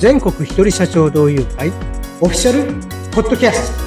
[0.00, 1.68] 全国一人社長同友会
[2.22, 2.72] オフィシャル
[3.12, 3.80] ポッドキャスト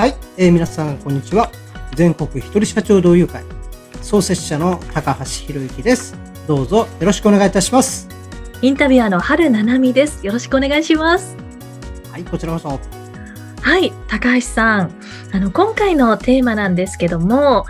[0.00, 1.50] はい、えー皆さんこんにちは
[1.96, 3.42] 全国一人社長同友会
[4.00, 8.08] 創設者の高橋博之ですどうぞよろしくお願いいたします
[8.62, 10.24] インタビュアーの春七海です。
[10.24, 11.36] よろしくお願いします。
[12.10, 12.80] はいこちらこそ
[13.68, 14.90] はい、高橋さん。
[15.32, 17.66] あの、今回のテーマなんですけども、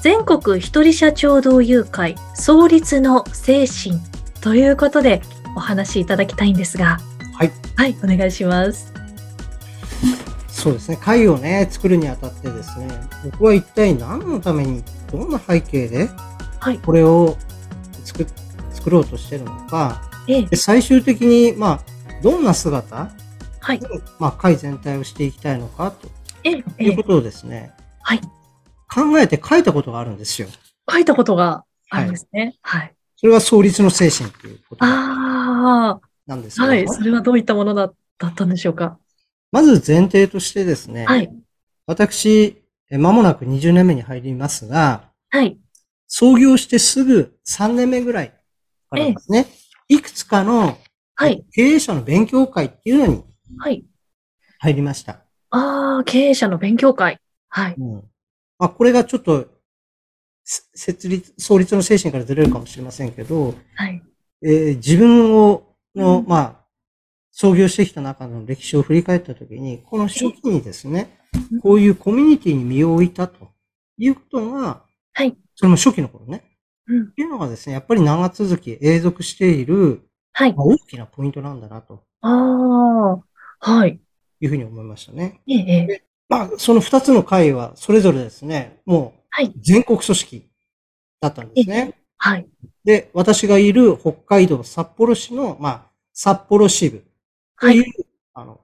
[0.00, 4.00] 全国一人社長同友会創立の精神。
[4.40, 5.20] ということで
[5.56, 6.98] お話しいただきたいんですが、
[7.34, 7.52] はい。
[7.76, 8.92] はい、お願いします。
[10.48, 10.98] そうですね。
[11.00, 12.88] 会をね作るにあたってですね
[13.24, 16.08] 僕は一体何のためにどんな背景で
[16.60, 17.36] はい、これを
[18.04, 18.26] 作
[18.72, 20.02] 作ろうとしてるのか。
[20.26, 21.80] ええ、で最終的にまあ
[22.22, 23.10] どんな姿
[23.60, 23.80] はい、
[24.18, 26.08] まあ、会全体をしていきたいのかと
[26.44, 26.84] ええ、ええ。
[26.84, 28.20] いうこ、とをですね、はい、
[28.92, 30.48] 考えて書いたことがあるんですよ。
[30.90, 32.56] 書いたことがあるんですね。
[32.62, 32.94] はい。
[33.16, 38.98] それが創立の精神ということああ、なんですけど、はい、それはどういったものだだったんでしょうか。
[39.52, 41.30] まず前提としてですね、はい、
[41.86, 45.58] 私、え間もなく20年目に入りますが、はい、
[46.06, 48.30] 創業してすぐ3年目ぐらい
[48.90, 49.46] からですね、
[49.88, 50.78] いくつかの
[51.20, 53.24] はい、経営者の勉強会っていうのに
[53.58, 53.84] はい。
[54.60, 55.24] 入りました。
[55.50, 57.18] ああ、経営者の勉強会。
[57.48, 57.74] はい。
[57.76, 58.04] うん
[58.58, 59.46] まあ、これがちょっと、
[60.44, 64.02] せ設立、創立の精神からずれるかもしれませんけど、はい。
[64.42, 66.66] えー自分を、の、うんまあ、
[67.30, 71.18] 創業してきた中の歴史を振り返ったときに、この初期にですね
[71.52, 73.48] うん、こういうコミュニティに身を置いたと
[73.98, 75.36] いうことが、はい。
[75.54, 76.44] それも初期の頃ね、
[76.86, 77.02] うん。
[77.02, 80.54] っていうのがですね、やっぱり長続き、永続している、はい。
[80.54, 83.20] まあ、大きなポイントなんだな、とあ
[83.60, 84.00] あ、はい。
[84.40, 85.42] いうふうに思いましたね。
[85.46, 86.07] ええ、ええ。
[86.28, 89.52] まあ、その二つの会は、それぞれですね、もうはい。
[89.60, 90.48] 全国組織
[91.20, 91.94] だったんですね。
[92.16, 92.48] はい。
[92.84, 97.04] で、私がいる北海道札幌市の、まあ、札幌支部
[97.60, 97.92] という、はい。
[98.34, 98.60] あの、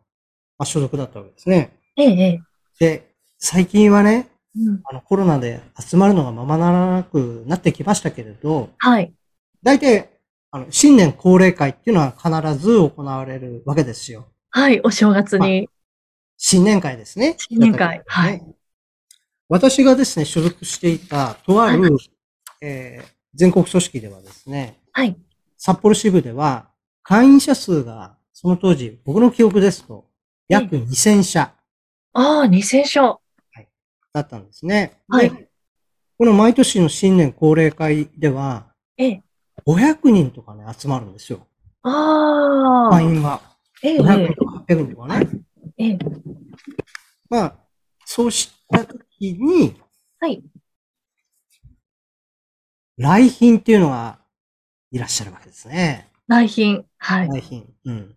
[0.59, 1.78] まあ、所属だったわけですね。
[1.97, 2.41] ええ、ええ。
[2.81, 4.81] で、最近はね、うん。
[4.84, 9.12] あの、コロナで集まるのがままならなくなってきましたけれど、はい。
[9.62, 10.10] 大体、
[10.50, 14.28] あの、新年恒例会っていうのは必ず行われるわけですよ。
[14.50, 14.81] はい。
[14.83, 15.69] お正月に。
[16.37, 17.37] 新年会ですね。
[17.39, 18.43] 新年会はい。
[19.49, 21.97] 私がですね、所属していた、とある、
[22.61, 25.17] えー全国組織ではですね、はい。
[25.59, 26.69] 札幌支部では、
[27.03, 30.06] 会員者数が、その当時、僕の記憶ですと、
[30.49, 31.53] 約2000社
[32.12, 33.21] ああ、2000章。
[34.12, 35.01] だったんですね。
[35.09, 35.49] はいで
[36.16, 38.66] この毎年の新年恒例会では、
[38.97, 39.22] ええ。
[39.66, 41.49] 500人とかね、集まるんですよ。
[41.83, 42.91] ああ。
[42.93, 43.41] 会員が。
[43.83, 45.28] ええ、500え人とか800人とかね。
[45.79, 45.85] え。
[45.85, 45.99] ええ。
[47.29, 47.57] まあ、
[48.05, 49.75] そうした時に、
[50.21, 50.43] はい。
[52.97, 54.19] 来賓っていうのが
[54.91, 56.11] いらっしゃるわけですね。
[56.29, 56.84] 来賓。
[56.99, 57.29] はい。
[57.29, 57.65] 来賓。
[57.87, 58.17] うん。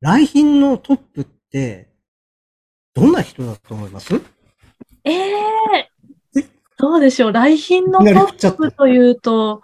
[0.00, 1.88] 来賓のトップって、
[2.94, 4.14] どんな人だと思います？
[5.04, 5.90] ええ。
[6.78, 7.32] どうでしょう。
[7.32, 9.62] 来賓のトップというと、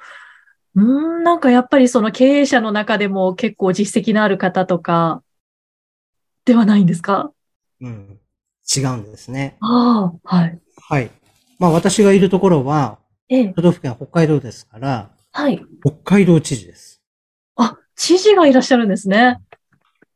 [0.74, 0.82] うー
[1.20, 5.22] ん、なんかやっぱりその経営者の中でも結構実績のある方とか、
[6.44, 7.32] ではないんですか？
[7.80, 8.18] うん。
[8.76, 9.56] 違うんですね。
[9.60, 10.60] ああ、はい。
[10.88, 11.10] はい。
[11.58, 12.98] まあ私がいるところは、
[13.28, 13.48] ええ。
[13.54, 15.64] 都道府県は北海道ですから、はい。
[15.84, 17.02] 北海道知事です。
[17.56, 19.38] あ、知事がいらっしゃるんですね。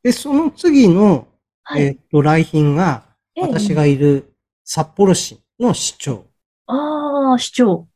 [0.02, 1.28] で、その次の、
[1.62, 1.82] はい。
[1.82, 3.04] えっと、来賓が、
[3.34, 4.32] ええ私がいる
[4.64, 6.26] 札幌市の市長。
[6.66, 7.86] ああ、市長。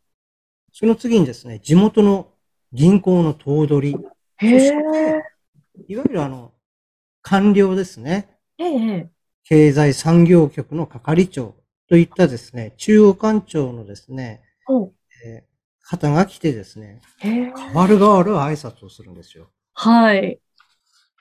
[0.72, 2.28] その次にですね、地元の
[2.72, 3.96] 銀行の頭取。
[4.36, 4.68] へえ。
[4.68, 4.74] そ
[5.88, 6.49] いわゆるあの、
[7.22, 8.28] 官僚ですね。
[8.58, 8.64] え
[8.96, 9.10] え。
[9.44, 11.54] 経済産業局の係長
[11.88, 14.92] といったですね、中央官庁のですね、お
[15.24, 15.50] えー
[15.90, 17.00] 方が来てですね。
[17.18, 19.50] 変わる変わる挨拶をするんですよ。
[19.74, 20.38] はい。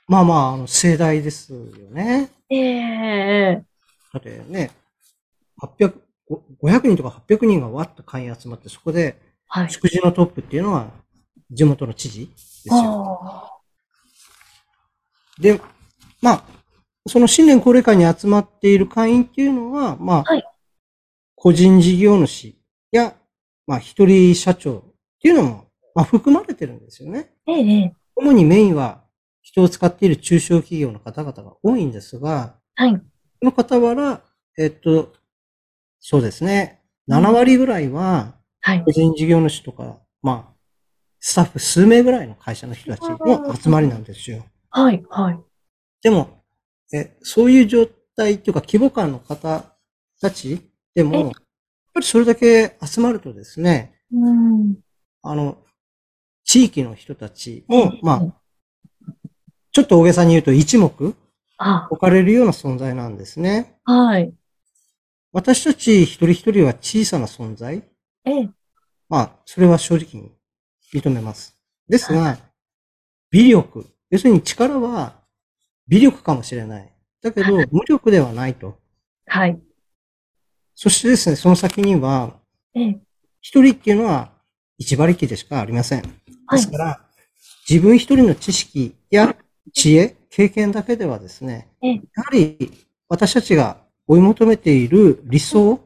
[0.08, 1.60] まあまあ、あの、盛大ですよ
[1.90, 2.30] ね。
[2.52, 3.64] ええ。
[4.14, 4.70] だってね、
[5.60, 5.94] 800、
[6.28, 9.72] ご500人とか800人がわっと会員集まって、そこで、はい。
[9.72, 10.92] 祝辞のトップっていうのは、
[11.50, 13.20] 地元の知事ですよ。
[13.24, 13.52] あ
[15.40, 15.60] で、
[16.22, 16.44] まあ、
[17.08, 20.44] その新年恒例会に集まっている会員っていうのは、まあ、はい
[21.40, 22.54] 個人事業主
[22.92, 23.16] や、
[23.66, 24.84] まあ、一人社長っ
[25.22, 27.32] ていうのも、まあ、含まれてるんですよね。
[27.48, 27.94] ええ。
[28.16, 29.06] 主にメインは
[29.42, 33.02] 人を使っている中小企業の方々が多いんですが、はい。
[33.42, 34.22] その傍ら、
[34.58, 35.14] えっと、
[36.02, 38.92] そうですね、7割ぐらいは、はい個。
[38.92, 40.54] 人事業主とか、まあ、
[41.22, 44.44] スタッフ数名ぐらいの会社の人たちの集まりなんですよ。
[44.72, 45.02] はい。
[45.10, 45.40] はい。
[46.02, 46.44] でも、
[46.94, 49.66] え、そういう状態っていうか規模感の方
[50.22, 50.62] たち
[50.96, 51.32] でも、えやっ
[51.94, 54.76] ぱりそれだけ集まるとですね、うん。
[55.22, 55.58] あの、
[56.44, 58.42] 地域の人たちも、まあ、
[59.72, 61.16] ちょっと大げさに言うと一目
[61.58, 63.78] あ、置かれるような存在なんですね。
[63.84, 64.34] はい。
[65.32, 67.84] 私たち一人一人は小さな存在。
[68.26, 68.50] ええ、
[69.10, 70.32] まあ、それは正直に
[70.94, 71.56] 認めます。
[71.88, 72.38] ですが、
[73.30, 73.86] 微力。
[74.10, 75.19] 要するに力は
[75.90, 76.94] 微力かもしれない。
[77.22, 78.80] だけど、無力ではないと。
[79.26, 79.60] はい。
[80.76, 82.40] そしてですね、その先には、
[82.74, 83.02] ええ、
[83.42, 84.32] 一人っていうのは
[84.78, 86.04] 一馬力でしかありません。
[86.04, 86.10] はい
[86.52, 87.02] ですから、
[87.70, 89.36] 自分一人の知識や
[89.74, 93.78] 知恵、経験だけではですね、ええやはり私たちが
[94.08, 95.80] 追い求めている理想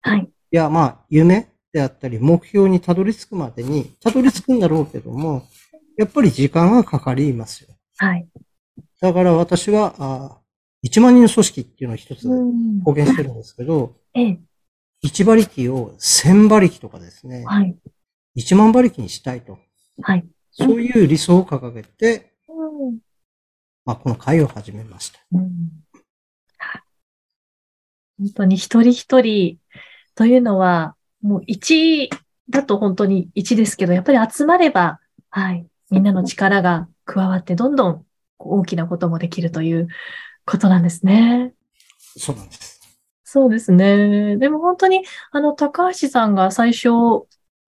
[0.00, 0.28] はい。
[0.50, 5.46] や、まあ、夢であったり、目標にたどり着くまでに、たどり着くんだろうけども、
[5.96, 7.68] やっぱり時間がかかりますよ。
[7.98, 8.26] はい。
[9.00, 10.38] だから私は、あ
[10.84, 14.40] 1万人の組織っていうのを一つうん公言してるんですけど、ええ、
[15.04, 17.76] 1馬力を1000馬力とかですね、はい。
[18.36, 19.58] 1万馬力にしたいと。
[20.02, 20.26] はい。
[20.52, 22.98] そういう理想を掲げて、うん
[23.84, 25.18] まあ、この会を始めました。
[25.32, 25.42] うん
[26.58, 26.82] はい
[28.20, 29.58] 本当に一人一人
[30.16, 32.10] というのは、もう一
[32.50, 34.98] だと本当に一ですけど、やっぱり集まれば、
[35.30, 38.04] はい、みんなの力が加わって、どんどん
[38.38, 39.88] 大きなこともできるという
[40.44, 41.54] ことなんですね。
[42.16, 42.80] そうなんです。
[43.24, 44.38] そうですね。
[44.38, 46.88] でも本当に、あの、高橋さんが最初、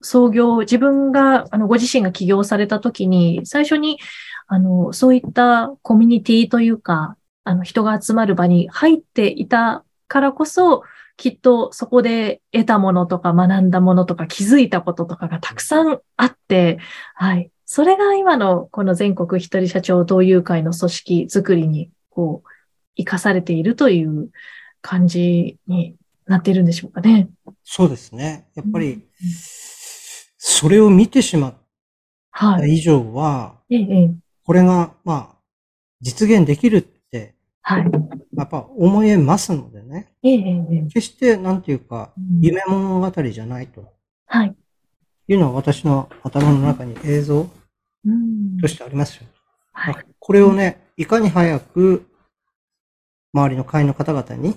[0.01, 3.99] 創業、自分が、あの、ご自身が起業された時に、最初に、
[4.47, 10.83] あの、そういったコミュニティというか、あの、人が集まる場に入っていたからこそ、
[11.19, 16.79] きっとそこで得たものとか学んだものとか気づいたこととかがたくさんあって、
[17.15, 17.51] はい。
[17.73, 22.49] それが今のこの全国一人社長同友会の組織づくりに、こう、
[22.97, 24.31] 生かされているという
[24.83, 25.95] 感じに
[26.27, 27.29] なっているんでしょうかね。
[27.63, 28.49] そうですね。
[28.57, 29.07] やっぱり、
[30.37, 31.55] それを見てしまっ
[32.33, 32.61] はい。
[32.63, 35.39] た以上は、ええ、ええこれが、まあ、
[36.01, 37.85] 実現できるって、はい。
[38.37, 40.13] やっぱ思えますのでね。
[40.93, 43.93] 決して、なんていうか、うん夢物語じゃないと
[44.27, 44.57] はい。
[45.29, 47.60] いうのは私の頭の中に映像うん
[48.61, 49.27] としてありますよ。
[49.73, 49.95] はい。
[50.19, 52.07] これをね、いかに早く
[53.33, 54.57] 周りの会員の方々に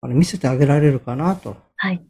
[0.00, 2.02] あの見せてあげられるかなと、はい。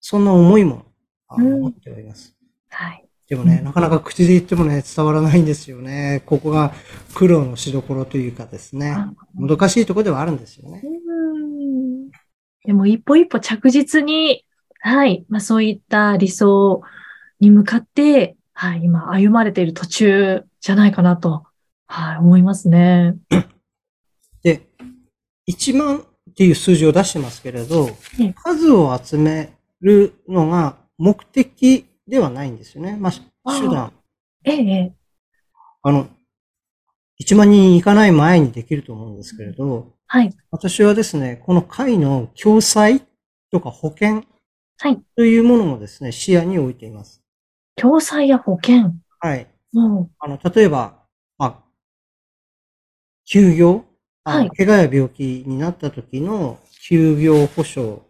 [0.00, 0.84] そんな思いも
[1.28, 2.34] あうん持っております。
[2.70, 3.06] はい。
[3.28, 6.22] でもね、うんなかなか口で言ってもね、伝わらないんですよね。
[6.26, 6.72] ここが
[7.14, 10.82] 苦労のしどころというかですね、あもどかしいところではあるんですよね。
[10.84, 12.10] うん
[12.64, 14.44] でも一歩一歩着実に、
[14.80, 15.24] はい。
[15.28, 16.82] まあそういった理想
[17.40, 18.82] に向かって、はい。
[18.84, 21.44] 今歩まれている途中じゃないかなと、
[21.86, 22.16] はい。
[22.18, 23.16] 思いますね。
[24.42, 24.68] で、
[25.48, 32.96] 1万っていう数字を出してますけれどええ、数を集めるのが目的ではないんですよね。
[32.98, 33.10] ま
[33.44, 33.92] あ、手段。
[34.44, 34.92] ええ、ええ。
[35.82, 36.08] あの、
[37.20, 40.34] 1万人いかない前にできると思うんですけれど、はい。
[40.50, 43.02] 私はですね、この会の共済
[43.50, 44.24] とか保険
[44.78, 45.00] はい。
[45.16, 47.21] というものもですね、視野に置いています。
[47.76, 48.94] 共済や保険。
[49.20, 49.46] はい。
[49.72, 50.98] もあの、例えば、
[51.38, 51.62] まあ、
[53.24, 53.84] 休業、
[54.24, 58.02] あはい怪我や病気になった時の休業保障、う、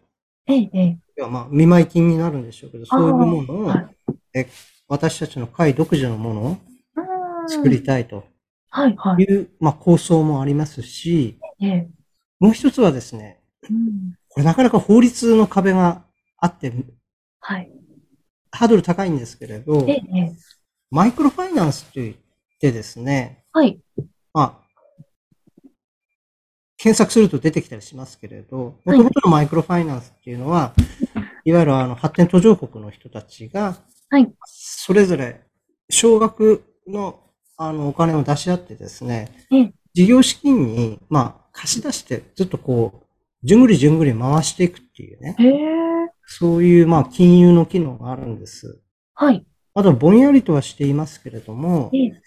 [0.47, 3.87] ええ、えまあ、見舞い金になるんでしょうけど、そういうものを、はい
[4.35, 4.47] え
[4.87, 6.57] 私たちの会独自のものを
[6.97, 8.23] うん作りたいと
[8.69, 9.23] はい、はい。
[9.23, 11.89] いう、まあ、構想もありますし、ええ。
[12.39, 13.39] もう一つはですね、
[13.69, 16.03] うんこれなかなか法律の壁が
[16.37, 16.73] あって、
[17.39, 17.71] はい。
[18.53, 20.35] ハードル高いんですけれどえ、え、ええ。
[20.91, 22.15] マイクロファイナンスといっ
[22.59, 23.79] てですね、はい。
[24.31, 25.63] まあ、
[26.77, 30.73] 検索すると出てきたりしますけれど、はいもともとのマイクロファイナンスっていうのは、
[31.43, 33.75] いわゆるあの発展途上国の人たちが、
[34.09, 34.31] はい。
[34.45, 35.41] それぞれ
[35.89, 37.19] 少額の
[37.57, 43.02] あのお金を出し合ってですねええ、事業資金に、まあ、貸し出して、ずっとこう、
[43.43, 45.35] じゅんぐりじゅんぐり回していくっていうね。
[46.25, 48.81] そういう、まあ、金融の機能があるんです。
[49.13, 49.45] はい。
[49.73, 52.21] あとはぼんやりとはしていますけれども、ええ。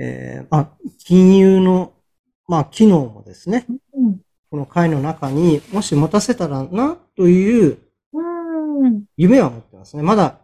[0.00, 0.70] えーまあ、
[1.04, 1.92] 金融の、
[2.46, 4.20] まあ、機能もですね、うん。
[4.50, 7.78] この会の中にもし持たせたらな、という
[8.12, 9.04] うん。
[9.16, 10.02] 夢は持ってますね。
[10.02, 10.40] まだ、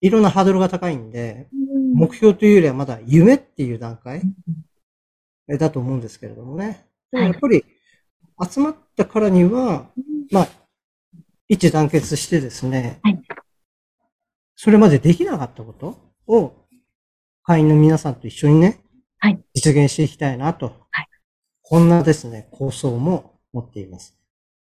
[0.00, 4.22] いろんなハードルが高いんで、うん目標というよりはまだ夢っていう段階
[5.48, 6.86] えだと思うんですけれどもね。
[7.10, 7.64] でもやっぱり、
[8.50, 9.86] 集まったからには、
[10.30, 10.48] まあ、
[11.48, 13.18] 一致団結してですね、はい
[14.54, 16.52] それまでできなかったことを、
[17.42, 18.78] 会員の皆さんと一緒にね、
[19.18, 21.08] はい実現していきたいなと、はい
[21.62, 24.16] こんなですね、構想も持っています。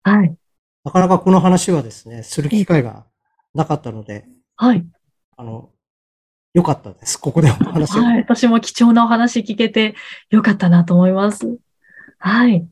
[0.02, 0.36] はい。
[0.84, 3.06] なかなかこの話はですね、する機会が
[3.54, 4.86] なかったので、はい。
[5.36, 5.70] あの、
[6.54, 7.16] よかったです。
[7.18, 8.02] ここでお話を。
[8.02, 8.18] はい。
[8.18, 9.94] 私も貴重なお話聞けて
[10.30, 11.58] よかったなと思います。
[12.18, 12.68] はい。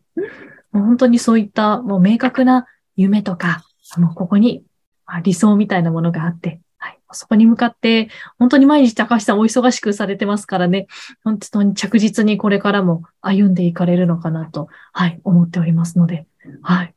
[0.76, 2.66] もう本当にそういったもう明確な
[2.96, 3.64] 夢とか、
[3.96, 4.64] もうここに
[5.06, 6.98] まあ理想みたいなものがあって、はい。
[7.12, 10.86] そこに向かって、本当に毎日高橋さんお忙しくされてますからね、
[11.24, 16.26] 本当に着実にこれからも歩んでいかれるのかなと、はい、思っておりますので、
[16.62, 16.94] はい。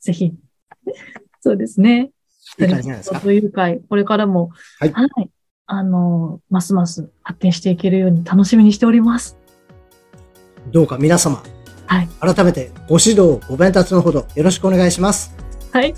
[0.00, 0.32] ぜひ、
[1.40, 2.10] そうですね。
[2.60, 3.20] いい感じじゃないですか？
[3.20, 4.92] という会、これからも、はい
[5.70, 9.36] あの、ますます発展していけるように楽しみにしております。
[10.70, 11.42] どうか皆様、
[11.88, 12.08] はい。
[12.20, 15.34] 改めてご指導、ご鞭達のほどよろしくお願いします。
[15.72, 15.94] はい。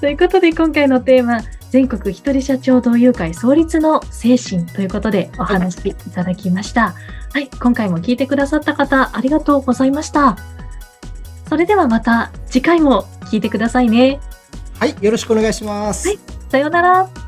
[0.00, 6.94] ということで、今回のテーマ、全国一人社長同友会創立の精神ということでお話しいただきました。
[7.32, 7.48] はい。
[7.48, 10.36] 今回も聞いてくださった方、ありがとうございました。
[11.48, 14.20] それではまた次回も聞いてくださいね。
[14.78, 16.08] はい、よろしくお願いします。
[16.08, 16.18] はい
[16.52, 17.21] さようなら。